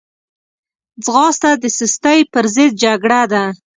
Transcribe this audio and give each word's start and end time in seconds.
ځغاسته 1.05 1.49
د 1.61 1.65
سستي 1.77 2.19
پر 2.31 2.45
ضد 2.55 2.71
جګړه 2.83 3.21
ده 3.31 3.43